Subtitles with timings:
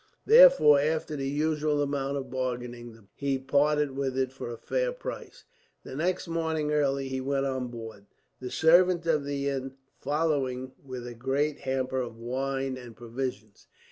[0.25, 5.43] Therefore, after the usual amount of bargaining, he parted with it for a fair price.
[5.83, 8.07] The next morning early he went on board,
[8.39, 13.67] the servant of the inn following with a great hamper of wine and provisions.